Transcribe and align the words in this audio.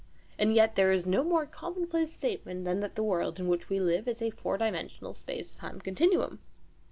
And 0.39 0.55
yet 0.55 0.75
there 0.75 0.91
is 0.91 1.05
no 1.05 1.23
more 1.23 1.45
common 1.45 1.85
place 1.85 2.11
statement 2.11 2.65
than 2.65 2.79
that 2.79 2.95
the 2.95 3.03
world 3.03 3.39
in 3.39 3.47
which 3.47 3.69
we 3.69 3.79
live 3.79 4.07
is 4.07 4.19
a 4.19 4.31
four 4.31 4.57
dimensional 4.57 5.13
space 5.13 5.55
time 5.55 5.79
continuum. 5.79 6.39